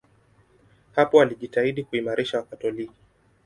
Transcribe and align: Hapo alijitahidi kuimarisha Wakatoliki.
Hapo 0.95 1.21
alijitahidi 1.21 1.83
kuimarisha 1.83 2.37
Wakatoliki. 2.37 2.93